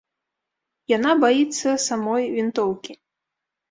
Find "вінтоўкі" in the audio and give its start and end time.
2.41-2.93